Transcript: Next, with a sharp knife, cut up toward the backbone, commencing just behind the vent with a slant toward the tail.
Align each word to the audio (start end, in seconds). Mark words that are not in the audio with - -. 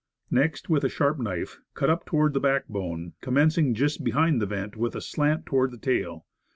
Next, 0.31 0.67
with 0.67 0.83
a 0.83 0.89
sharp 0.89 1.19
knife, 1.19 1.59
cut 1.75 1.87
up 1.91 2.05
toward 2.07 2.33
the 2.33 2.39
backbone, 2.39 3.13
commencing 3.21 3.75
just 3.75 4.03
behind 4.03 4.41
the 4.41 4.47
vent 4.47 4.75
with 4.75 4.95
a 4.95 4.99
slant 4.99 5.45
toward 5.45 5.69
the 5.69 5.77
tail. 5.77 6.25